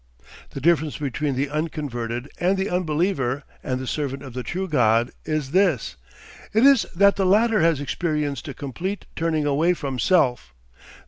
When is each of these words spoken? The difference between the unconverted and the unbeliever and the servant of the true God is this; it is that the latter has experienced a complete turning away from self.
The 0.49 0.59
difference 0.59 0.97
between 0.97 1.35
the 1.35 1.47
unconverted 1.51 2.27
and 2.39 2.57
the 2.57 2.71
unbeliever 2.71 3.43
and 3.61 3.79
the 3.79 3.85
servant 3.85 4.23
of 4.23 4.33
the 4.33 4.41
true 4.41 4.67
God 4.67 5.11
is 5.25 5.51
this; 5.51 5.95
it 6.55 6.65
is 6.65 6.87
that 6.95 7.17
the 7.17 7.23
latter 7.27 7.61
has 7.61 7.79
experienced 7.79 8.47
a 8.47 8.55
complete 8.55 9.05
turning 9.15 9.45
away 9.45 9.75
from 9.75 9.99
self. 9.99 10.55